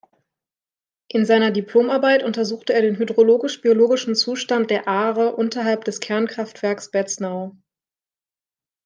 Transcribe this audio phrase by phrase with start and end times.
[1.09, 7.55] In seiner Diplomarbeit untersuchte er den hydrologisch-biologischen Zustand der Aare unterhalb des Kernkraftwerks Beznau.